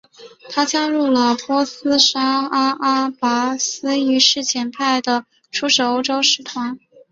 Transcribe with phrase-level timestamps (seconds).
[0.49, 4.39] 他加入了波斯沙阿阿拔斯一世
[4.73, 6.79] 派遣的出使欧洲使团。